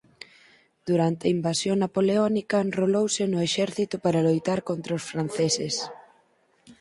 Durante 0.89 1.23
a 1.25 1.33
invasión 1.37 1.77
napoleónica 1.83 2.57
enrolouse 2.67 3.23
no 3.27 3.39
exército 3.47 3.95
para 4.03 4.25
loitar 4.27 4.59
contra 4.69 4.97
os 4.99 5.07
franceses. 5.11 5.75